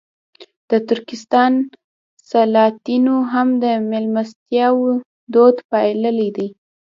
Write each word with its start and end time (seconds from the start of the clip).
د 0.69 0.71
ترکستان 0.89 1.53
سلاطینو 2.29 3.15
هم 3.33 3.47
د 3.63 3.65
مېلمستیاوو 3.89 4.87
دود 5.33 5.55
پاللی 5.69 6.29
دی. 6.37 6.47